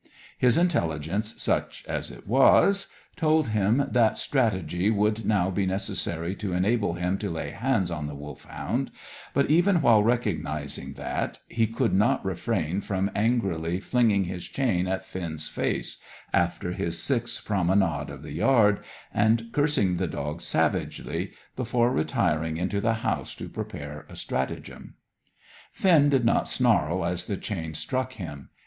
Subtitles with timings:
[0.39, 6.53] His intelligence, such as it was, told him that strategy would now be necessary to
[6.53, 8.89] enable him to lay hands on the Wolfhound;
[9.31, 14.99] but, even while recognising that, he could not refrain from angrily flinging his chain in
[15.01, 15.99] Finn's face,
[16.33, 18.79] after his sixth promenade of the yard,
[19.13, 24.95] and cursing the dog savagely, before retiring into the house to prepare a stratagem.
[25.71, 28.49] Finn did not snarl as the chain struck him.